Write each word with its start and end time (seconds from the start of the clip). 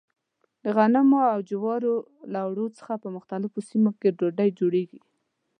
د 0.63 0.65
غنمو 0.75 1.19
او 1.33 1.39
جوارو 1.49 1.93
له 2.31 2.39
اوړو 2.45 2.65
څخه 2.77 2.93
په 3.03 3.07
مختلفو 3.15 3.59
سیمو 3.69 3.91
کې 3.99 4.15
ډوډۍ 4.17 4.49
جوړېږي. 4.59 4.99